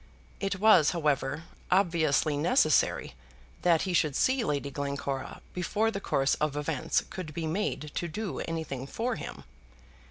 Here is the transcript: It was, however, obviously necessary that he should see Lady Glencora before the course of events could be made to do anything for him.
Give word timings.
It 0.39 0.59
was, 0.59 0.89
however, 0.97 1.43
obviously 1.69 2.35
necessary 2.35 3.13
that 3.61 3.83
he 3.83 3.93
should 3.93 4.15
see 4.15 4.43
Lady 4.43 4.71
Glencora 4.71 5.41
before 5.53 5.91
the 5.91 6.01
course 6.01 6.33
of 6.41 6.57
events 6.57 7.03
could 7.11 7.35
be 7.35 7.45
made 7.45 7.91
to 7.93 8.07
do 8.07 8.39
anything 8.39 8.87
for 8.87 9.15
him. 9.17 9.43